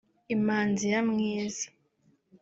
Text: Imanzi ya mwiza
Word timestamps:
Imanzi 0.35 0.85
ya 0.93 1.01
mwiza 1.09 1.67